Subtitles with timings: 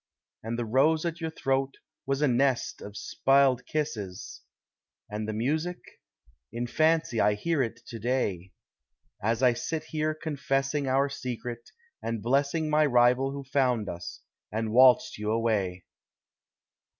[0.41, 1.75] And the rose at your throat
[2.07, 4.41] was a nest of spi'led kisses!
[5.11, 5.77] And the music!
[6.51, 8.51] in fancy I hear it to day,
[9.21, 11.69] As I sit here, confessing Our secret,
[12.01, 15.85] and blessing My rival who found us, and waltzed you away.